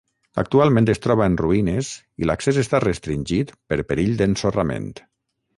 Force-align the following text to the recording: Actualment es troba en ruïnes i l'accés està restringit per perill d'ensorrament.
Actualment 0.43 0.87
es 0.93 1.01
troba 1.03 1.27
en 1.31 1.35
ruïnes 1.41 1.91
i 2.23 2.29
l'accés 2.29 2.59
està 2.63 2.81
restringit 2.87 3.55
per 3.73 3.81
perill 3.93 4.21
d'ensorrament. 4.23 4.93